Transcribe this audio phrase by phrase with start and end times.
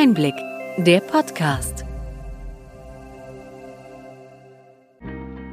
[0.00, 0.36] Einblick,
[0.76, 1.84] der Podcast.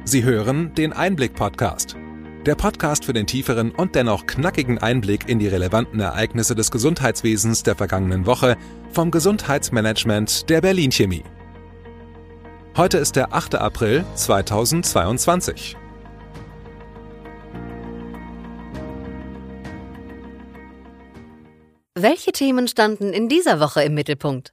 [0.04, 1.96] Sie hören den Einblick-Podcast.
[2.44, 7.64] Der Podcast für den tieferen und dennoch knackigen Einblick in die relevanten Ereignisse des Gesundheitswesens
[7.64, 8.56] der vergangenen Woche
[8.92, 11.24] vom Gesundheitsmanagement der Berlin Chemie.
[12.76, 13.56] Heute ist der 8.
[13.56, 15.76] April 2022.
[21.98, 24.52] Welche Themen standen in dieser Woche im Mittelpunkt?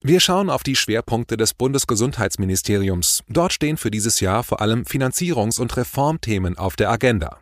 [0.00, 3.24] Wir schauen auf die Schwerpunkte des Bundesgesundheitsministeriums.
[3.28, 7.40] Dort stehen für dieses Jahr vor allem Finanzierungs- und Reformthemen auf der Agenda.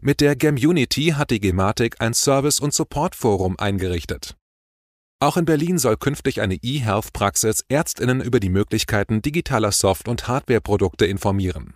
[0.00, 4.34] Mit der Gemunity hat die Gematik ein Service- und Supportforum eingerichtet.
[5.20, 11.04] Auch in Berlin soll künftig eine E-Health-Praxis Ärztinnen über die Möglichkeiten digitaler Soft- und Hardwareprodukte
[11.04, 11.74] informieren.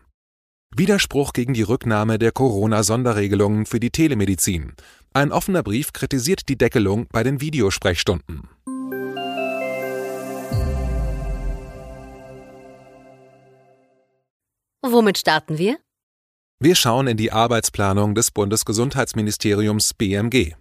[0.75, 4.75] Widerspruch gegen die Rücknahme der Corona-Sonderregelungen für die Telemedizin.
[5.17, 8.51] Ein offener Brief kritisiert die Deckelung bei den Videosprechstunden.
[14.83, 15.79] Womit starten wir?
[16.61, 20.53] Wir schauen in die Arbeitsplanung des Bundesgesundheitsministeriums BMG.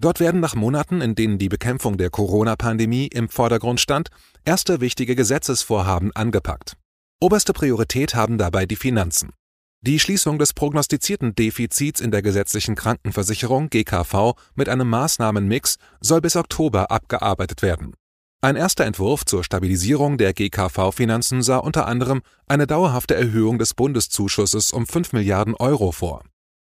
[0.00, 4.08] Dort werden nach Monaten, in denen die Bekämpfung der Corona-Pandemie im Vordergrund stand,
[4.42, 6.78] erste wichtige Gesetzesvorhaben angepackt.
[7.20, 9.34] Oberste Priorität haben dabei die Finanzen.
[9.80, 16.34] Die Schließung des prognostizierten Defizits in der gesetzlichen Krankenversicherung GKV mit einem Maßnahmenmix soll bis
[16.34, 17.94] Oktober abgearbeitet werden.
[18.40, 24.72] Ein erster Entwurf zur Stabilisierung der GKV-Finanzen sah unter anderem eine dauerhafte Erhöhung des Bundeszuschusses
[24.72, 26.24] um 5 Milliarden Euro vor.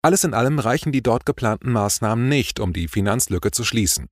[0.02, 4.08] Alles in allem reichen die dort geplanten Maßnahmen nicht, um die Finanzlücke zu schließen.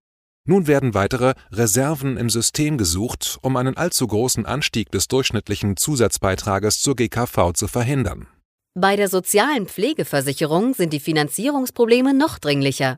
[0.45, 6.81] Nun werden weitere Reserven im System gesucht, um einen allzu großen Anstieg des durchschnittlichen Zusatzbeitrages
[6.81, 8.27] zur GKV zu verhindern.
[8.75, 12.97] Bei der sozialen Pflegeversicherung sind die Finanzierungsprobleme noch dringlicher.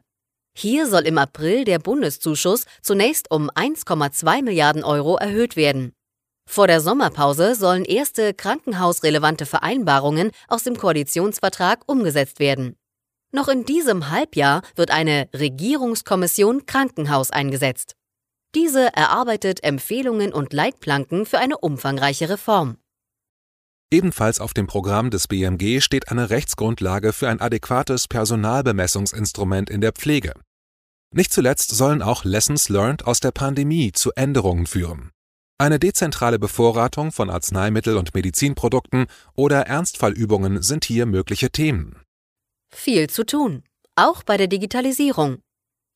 [0.57, 5.91] Hier soll im April der Bundeszuschuss zunächst um 1,2 Milliarden Euro erhöht werden.
[6.47, 12.77] Vor der Sommerpause sollen erste krankenhausrelevante Vereinbarungen aus dem Koalitionsvertrag umgesetzt werden.
[13.33, 17.95] Noch in diesem Halbjahr wird eine Regierungskommission Krankenhaus eingesetzt.
[18.53, 22.77] Diese erarbeitet Empfehlungen und Leitplanken für eine umfangreiche Reform.
[23.95, 29.93] Ebenfalls auf dem Programm des BMG steht eine Rechtsgrundlage für ein adäquates Personalbemessungsinstrument in der
[29.93, 30.33] Pflege.
[31.13, 35.11] Nicht zuletzt sollen auch Lessons learned aus der Pandemie zu Änderungen führen.
[35.57, 42.01] Eine dezentrale Bevorratung von Arzneimittel- und Medizinprodukten oder Ernstfallübungen sind hier mögliche Themen.
[42.75, 43.63] Viel zu tun,
[43.95, 45.37] auch bei der Digitalisierung.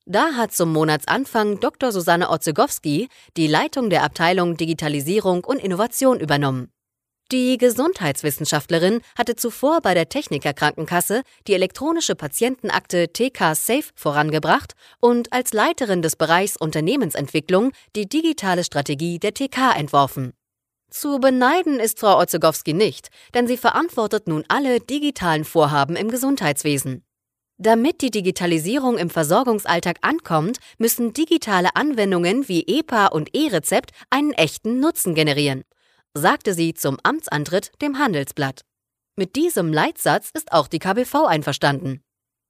[0.06, 1.92] Da hat zum Monatsanfang Dr.
[1.92, 6.72] Susanne Otzegowski die Leitung der Abteilung Digitalisierung und Innovation übernommen.
[7.32, 15.32] Die Gesundheitswissenschaftlerin hatte zuvor bei der Techniker Krankenkasse die elektronische Patientenakte TK Safe vorangebracht und
[15.32, 20.34] als Leiterin des Bereichs Unternehmensentwicklung die digitale Strategie der TK entworfen.
[20.90, 27.04] Zu beneiden ist Frau Otzegowski nicht, denn sie verantwortet nun alle digitalen Vorhaben im Gesundheitswesen.
[27.60, 34.80] Damit die Digitalisierung im Versorgungsalltag ankommt, müssen digitale Anwendungen wie EPA und E-Rezept einen echten
[34.80, 35.64] Nutzen generieren
[36.14, 38.62] sagte sie zum Amtsantritt dem Handelsblatt.
[39.16, 42.02] Mit diesem Leitsatz ist auch die KBV einverstanden.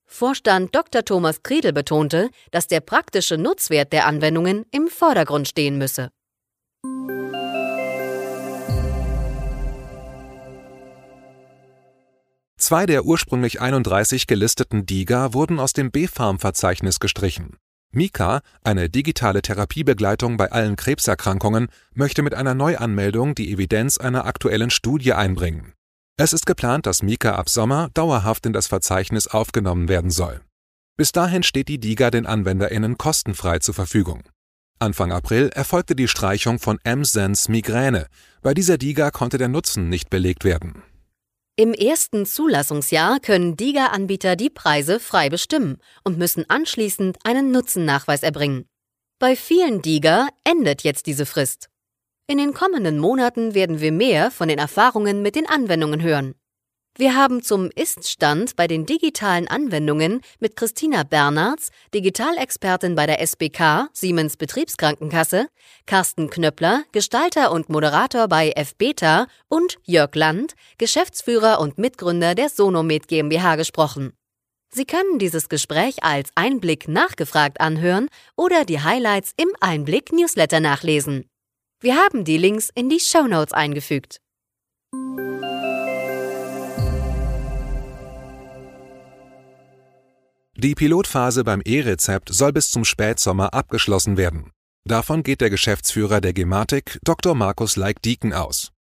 [0.06, 1.06] Vorstand Dr.
[1.06, 6.09] Thomas Kriedel betonte, dass der praktische Nutzwert der Anwendungen im Vordergrund stehen müsse.
[12.58, 17.58] Zwei der ursprünglich 31 gelisteten DIGA wurden aus dem B-Farm-Verzeichnis gestrichen.
[17.91, 24.69] Mika, eine digitale Therapiebegleitung bei allen Krebserkrankungen, möchte mit einer Neuanmeldung die Evidenz einer aktuellen
[24.69, 25.73] Studie einbringen.
[26.16, 30.41] Es ist geplant, dass Mika ab Sommer dauerhaft in das Verzeichnis aufgenommen werden soll.
[30.97, 34.22] Bis dahin steht die DIGA den AnwenderInnen kostenfrei zur Verfügung.
[34.78, 38.07] Anfang April erfolgte die Streichung von M-Sense Migräne.
[38.41, 40.83] Bei dieser DIGA konnte der Nutzen nicht belegt werden.
[41.59, 48.64] Im ersten Zulassungsjahr können DIGA-Anbieter die Preise frei bestimmen und müssen anschließend einen Nutzennachweis erbringen.
[49.20, 51.67] Bei vielen DIGA endet jetzt diese Frist.
[52.28, 56.34] In den kommenden Monaten werden wir mehr von den Erfahrungen mit den Anwendungen hören.
[56.99, 63.87] Wir haben zum Ist-Stand bei den digitalen Anwendungen mit Christina Bernards, Digitalexpertin bei der SBK
[63.93, 65.47] Siemens Betriebskrankenkasse,
[65.85, 73.07] Carsten Knöppler, Gestalter und Moderator bei FBeta und Jörg Land, Geschäftsführer und Mitgründer der Sonomed
[73.07, 74.11] GmbH gesprochen.
[74.69, 81.29] Sie können dieses Gespräch als Einblick nachgefragt anhören oder die Highlights im Einblick Newsletter nachlesen.
[81.79, 84.19] Wir haben die Links in die Show Notes eingefügt.
[90.61, 94.52] Die Pilotphase beim E-Rezept soll bis zum Spätsommer abgeschlossen werden.
[94.85, 97.34] Davon geht der Geschäftsführer der Gematik, Dr.
[97.34, 98.73] Markus Leik-Dieken, aus.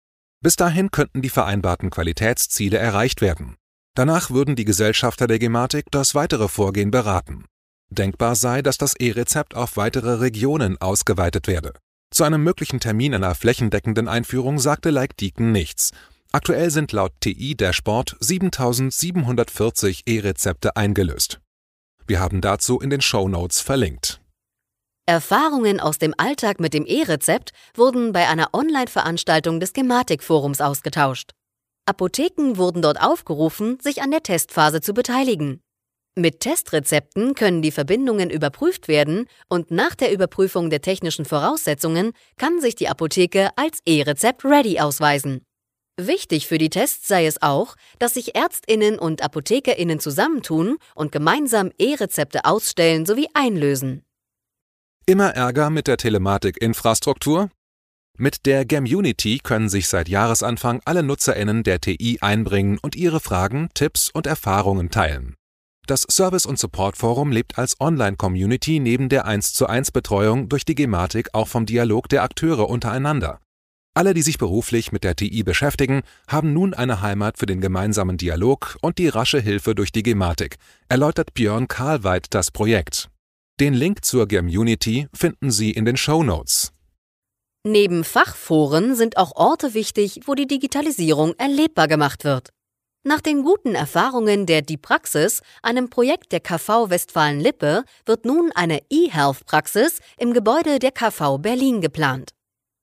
[0.43, 3.55] Bis dahin könnten die vereinbarten Qualitätsziele erreicht werden.
[3.95, 7.45] Danach würden die Gesellschafter der Gematik das weitere Vorgehen beraten.
[7.89, 11.71] Denkbar sei, dass das E-Rezept auf weitere Regionen ausgeweitet werde.
[12.11, 15.91] Zu einem möglichen Termin einer flächendeckenden Einführung sagte Leik-Dieken nichts.
[16.33, 21.39] Aktuell sind laut TI der Sport 7740 E-Rezepte eingelöst.
[22.09, 24.19] Wir haben dazu in den Show Notes verlinkt.
[25.05, 31.33] Erfahrungen aus dem Alltag mit dem E-Rezept wurden bei einer Online-Veranstaltung des Gematik-Forums ausgetauscht.
[31.85, 35.61] Apotheken wurden dort aufgerufen, sich an der Testphase zu beteiligen.
[36.15, 42.59] Mit Testrezepten können die Verbindungen überprüft werden und nach der Überprüfung der technischen Voraussetzungen kann
[42.59, 45.45] sich die Apotheke als E-Rezept ready ausweisen.
[46.01, 51.71] Wichtig für die Tests sei es auch, dass sich Ärztinnen und Apothekerinnen zusammentun und gemeinsam
[51.77, 54.05] E-Rezepte ausstellen sowie einlösen.
[55.05, 57.49] Immer Ärger mit der Telematik-Infrastruktur?
[58.17, 63.67] Mit der Gamunity können sich seit Jahresanfang alle NutzerInnen der TI einbringen und ihre Fragen,
[63.73, 65.35] Tipps und Erfahrungen teilen.
[65.85, 70.75] Das Service- und Support-Forum lebt als Online-Community neben der 1 zu 1 Betreuung durch die
[70.75, 73.41] Gematik auch vom Dialog der Akteure untereinander.
[73.95, 78.17] Alle, die sich beruflich mit der TI beschäftigen, haben nun eine Heimat für den gemeinsamen
[78.17, 80.57] Dialog und die rasche Hilfe durch die Gematik,
[80.87, 83.09] erläutert Björn Karlweit das Projekt.
[83.59, 86.71] Den Link zur Gamunity finden Sie in den Show Notes.
[87.65, 92.51] Neben Fachforen sind auch Orte wichtig, wo die Digitalisierung erlebbar gemacht wird.
[93.03, 98.79] Nach den guten Erfahrungen der Die Praxis, einem Projekt der KV Westfalen-Lippe, wird nun eine
[98.89, 102.31] E-Health-Praxis im Gebäude der KV Berlin geplant.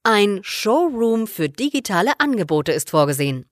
[0.08, 3.46] Ein Showroom für digitale Angebote ist vorgesehen.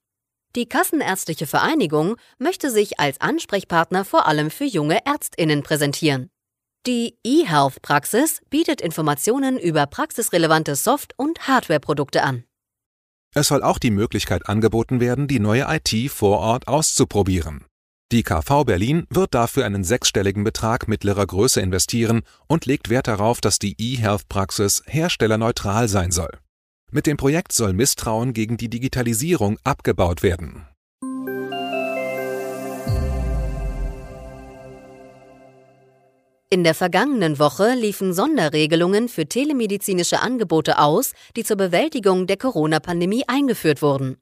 [0.54, 6.30] Die Kassenärztliche Vereinigung möchte sich als Ansprechpartner vor allem für junge Ärztinnen präsentieren.
[6.86, 12.44] Die eHealth-Praxis bietet Informationen über praxisrelevante Soft- und Hardwareprodukte an.
[13.34, 17.64] Es soll auch die Möglichkeit angeboten werden, die neue IT vor Ort auszuprobieren.
[18.12, 23.40] Die KV Berlin wird dafür einen sechsstelligen Betrag mittlerer Größe investieren und legt Wert darauf,
[23.40, 26.38] dass die eHealth-Praxis herstellerneutral sein soll.
[26.96, 30.64] Mit dem Projekt soll Misstrauen gegen die Digitalisierung abgebaut werden.
[36.50, 43.25] In der vergangenen Woche liefen Sonderregelungen für telemedizinische Angebote aus, die zur Bewältigung der Corona-Pandemie
[43.26, 44.19] eingeführt wurden.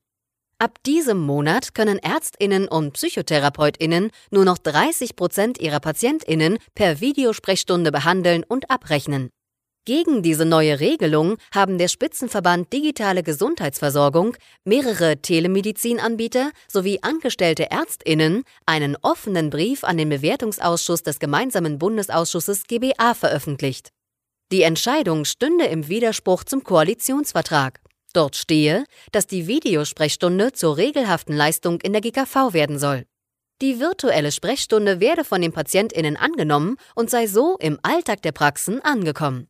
[0.57, 7.93] Ab diesem Monat können Ärztinnen und Psychotherapeutinnen nur noch 30 Prozent ihrer Patientinnen per Videosprechstunde
[7.93, 9.29] behandeln und abrechnen.
[9.85, 18.97] Gegen diese neue Regelung haben der Spitzenverband Digitale Gesundheitsversorgung, mehrere Telemedizinanbieter sowie angestellte Ärztinnen einen
[19.03, 23.89] offenen Brief an den Bewertungsausschuss des gemeinsamen Bundesausschusses GBA veröffentlicht.
[24.53, 27.81] Die Entscheidung stünde im Widerspruch zum Koalitionsvertrag.
[28.13, 33.05] Dort stehe, dass die Videosprechstunde zur regelhaften Leistung in der GKV werden soll.
[33.61, 38.81] Die virtuelle Sprechstunde werde von den Patientinnen angenommen und sei so im Alltag der Praxen
[38.81, 39.49] angekommen.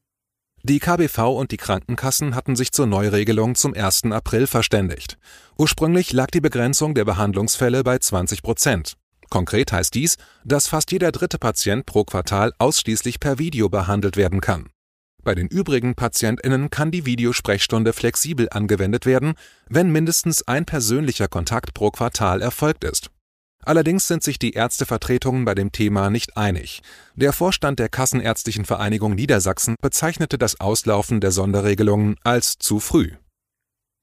[0.64, 4.04] Die KBV und die Krankenkassen hatten sich zur Neuregelung zum 1.
[4.12, 5.18] April verständigt.
[5.58, 8.96] Ursprünglich lag die Begrenzung der Behandlungsfälle bei 20 Prozent.
[9.28, 14.40] Konkret heißt dies, dass fast jeder dritte Patient pro Quartal ausschließlich per Video behandelt werden
[14.40, 14.68] kann.
[15.24, 19.34] Bei den übrigen PatientInnen kann die Videosprechstunde flexibel angewendet werden,
[19.68, 23.10] wenn mindestens ein persönlicher Kontakt pro Quartal erfolgt ist.
[23.64, 26.82] Allerdings sind sich die Ärztevertretungen bei dem Thema nicht einig.
[27.14, 33.12] Der Vorstand der Kassenärztlichen Vereinigung Niedersachsen bezeichnete das Auslaufen der Sonderregelungen als zu früh.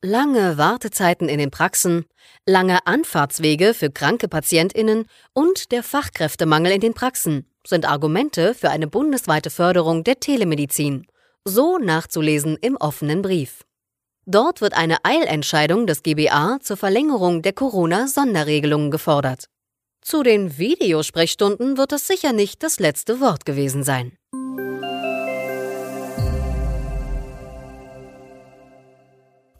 [0.01, 2.05] Lange Wartezeiten in den Praxen,
[2.45, 8.87] lange Anfahrtswege für kranke Patientinnen und der Fachkräftemangel in den Praxen sind Argumente für eine
[8.87, 11.05] bundesweite Förderung der Telemedizin.
[11.43, 13.65] So nachzulesen im offenen Brief.
[14.31, 19.45] Dort wird eine Eilentscheidung des GBA zur Verlängerung der Corona-Sonderregelungen gefordert.
[20.03, 24.11] Zu den Videosprechstunden wird es sicher nicht das letzte Wort gewesen sein.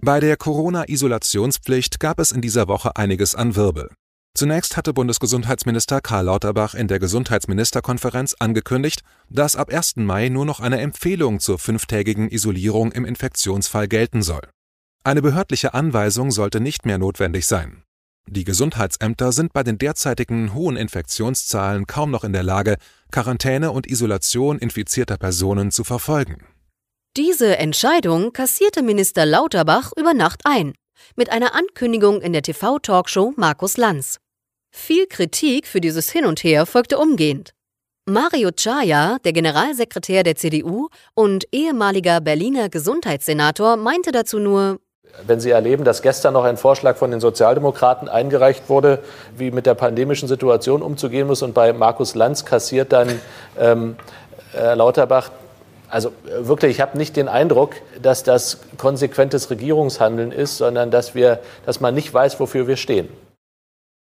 [0.02, 3.90] Bei der Corona-Isolationspflicht gab es in dieser Woche einiges an Wirbel.
[4.36, 9.96] Zunächst hatte Bundesgesundheitsminister Karl Lauterbach in der Gesundheitsministerkonferenz angekündigt, dass ab 1.
[9.96, 14.44] Mai nur noch eine Empfehlung zur fünftägigen Isolierung im Infektionsfall gelten soll.
[15.10, 17.82] Eine behördliche Anweisung sollte nicht mehr notwendig sein.
[18.28, 22.78] Die Gesundheitsämter sind bei den derzeitigen hohen Infektionszahlen kaum noch in der Lage,
[23.12, 26.46] Quarantäne und Isolation infizierter Personen zu verfolgen.
[27.18, 30.76] Diese Entscheidung kassierte Minister Lauterbach über Nacht ein,
[31.16, 34.20] mit einer Ankündigung in der TV-Talkshow Markus Lanz.
[34.70, 37.56] Viel Kritik für dieses Hin und Her folgte umgehend.
[38.06, 44.80] Mario Chaya, der Generalsekretär der CDU und ehemaliger Berliner Gesundheitssenator, meinte dazu nur,
[45.26, 49.00] wenn Sie erleben, dass gestern noch ein Vorschlag von den Sozialdemokraten eingereicht wurde,
[49.38, 53.20] wie mit der pandemischen Situation umzugehen muss, und bei Markus Lanz kassiert dann
[53.60, 53.96] ähm,
[54.56, 55.32] äh, Lauterbach
[55.90, 61.42] also wirklich, ich habe nicht den Eindruck, dass das konsequentes Regierungshandeln ist, sondern dass, wir,
[61.66, 63.10] dass man nicht weiß, wofür wir stehen.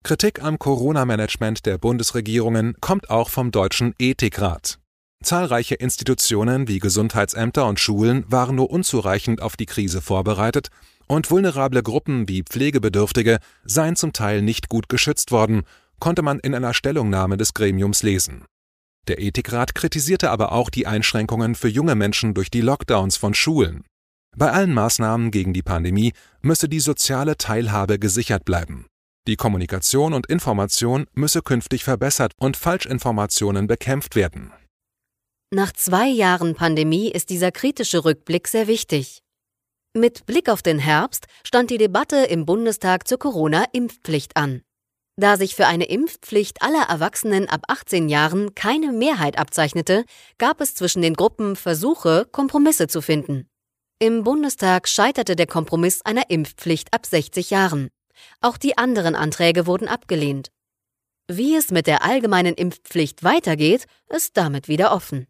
[0.02, 4.78] Kritik am Corona-Management der Bundesregierungen kommt auch vom Deutschen Ethikrat.
[5.22, 10.68] Zahlreiche Institutionen wie Gesundheitsämter und Schulen waren nur unzureichend auf die Krise vorbereitet
[11.06, 15.62] und vulnerable Gruppen wie Pflegebedürftige seien zum Teil nicht gut geschützt worden,
[16.00, 18.44] konnte man in einer Stellungnahme des Gremiums lesen.
[19.08, 23.84] Der Ethikrat kritisierte aber auch die Einschränkungen für junge Menschen durch die Lockdowns von Schulen.
[24.36, 28.86] Bei allen Maßnahmen gegen die Pandemie müsse die soziale Teilhabe gesichert bleiben.
[29.26, 34.52] Die Kommunikation und Information müsse künftig verbessert und Falschinformationen bekämpft werden.
[35.50, 39.23] Nach zwei Jahren Pandemie ist dieser kritische Rückblick sehr wichtig.
[39.96, 44.62] Mit Blick auf den Herbst stand die Debatte im Bundestag zur Corona-Impfpflicht an.
[45.16, 50.04] Da sich für eine Impfpflicht aller Erwachsenen ab 18 Jahren keine Mehrheit abzeichnete,
[50.36, 53.48] gab es zwischen den Gruppen Versuche, Kompromisse zu finden.
[54.00, 57.88] Im Bundestag scheiterte der Kompromiss einer Impfpflicht ab 60 Jahren.
[58.40, 60.50] Auch die anderen Anträge wurden abgelehnt.
[61.30, 65.28] Wie es mit der allgemeinen Impfpflicht weitergeht, ist damit wieder offen.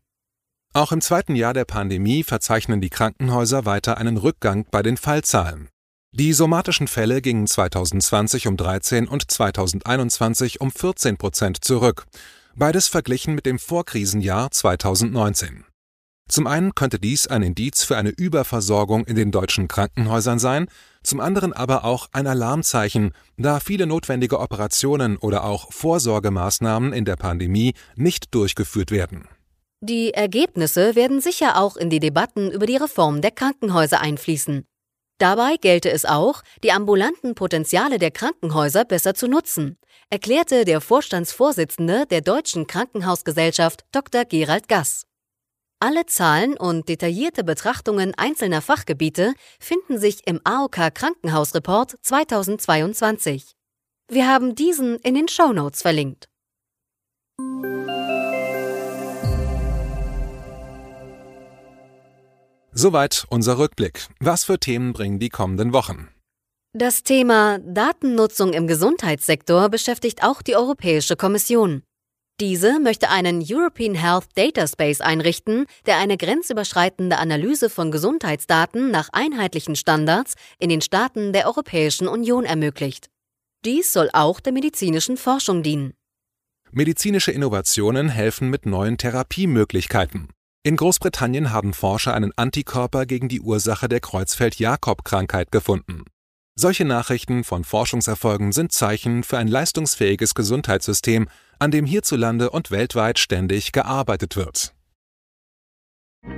[0.77, 5.69] Auch im zweiten Jahr der Pandemie verzeichnen die Krankenhäuser weiter einen Rückgang bei den Fallzahlen.
[6.11, 12.07] Die somatischen Fälle gingen 2020 um 13 und 2021 um 14 Prozent zurück,
[12.57, 15.65] beides verglichen mit dem Vorkrisenjahr 2019.
[16.29, 20.67] Zum einen könnte dies ein Indiz für eine Überversorgung in den deutschen Krankenhäusern sein,
[21.05, 27.17] zum anderen aber auch ein Alarmzeichen, da viele notwendige Operationen oder auch Vorsorgemaßnahmen in der
[27.17, 29.29] Pandemie nicht durchgeführt werden.
[29.87, 34.65] Die Ergebnisse werden sicher auch in die Debatten über die Reform der Krankenhäuser einfließen.
[35.19, 39.77] Dabei gelte es auch, die ambulanten Potenziale der Krankenhäuser besser zu nutzen,
[40.09, 44.25] erklärte der Vorstandsvorsitzende der Deutschen Krankenhausgesellschaft Dr.
[44.25, 45.03] Gerald Gass.
[45.81, 53.53] Alle Zahlen und detaillierte Betrachtungen einzelner Fachgebiete finden sich im AOK Krankenhausreport 2022.
[54.09, 56.31] Wir haben diesen in den Show Notes verlinkt.
[62.77, 64.09] Soweit unser Rückblick.
[64.19, 66.09] Was für Themen bringen die kommenden Wochen?
[66.73, 71.85] Das Thema Datennutzung im Gesundheitssektor beschäftigt auch die Europäische Kommission.
[72.41, 79.09] Diese möchte einen European Health Data Space einrichten, der eine grenzüberschreitende Analyse von Gesundheitsdaten nach
[79.13, 83.09] einheitlichen Standards in den Staaten der Europäischen Union ermöglicht.
[83.65, 85.95] Dies soll auch der medizinischen Forschung dienen.
[86.73, 90.27] Medizinische Innovationen helfen mit neuen Therapiemöglichkeiten.
[90.67, 96.05] In Großbritannien haben Forscher einen Antikörper gegen die Ursache der Kreuzfeld-Jakob-Krankheit gefunden.
[96.59, 101.29] Solche Nachrichten von Forschungserfolgen sind Zeichen für ein leistungsfähiges Gesundheitssystem,
[101.59, 104.73] an dem hierzulande und weltweit ständig gearbeitet wird.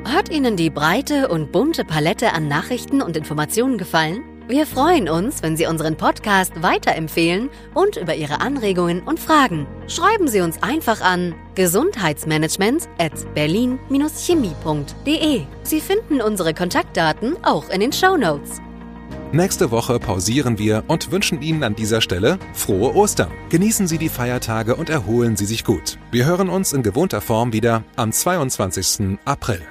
[0.05, 4.36] Hat Ihnen die breite und bunte Palette an Nachrichten und Informationen gefallen?
[4.49, 9.67] Wir freuen uns, wenn Sie unseren Podcast weiterempfehlen und über Ihre Anregungen und Fragen.
[9.89, 15.41] Schreiben Sie uns einfach an gesundheitsmanagement at berlin-chemie.de.
[15.65, 18.61] Sie finden unsere Kontaktdaten auch in den Show Notes.
[19.33, 23.33] Nächste Woche pausieren wir und wünschen Ihnen an dieser Stelle frohe Ostern.
[23.49, 25.99] Genießen Sie die Feiertage und erholen Sie sich gut.
[26.13, 29.19] Wir hören uns in gewohnter Form wieder am 22.
[29.25, 29.67] April.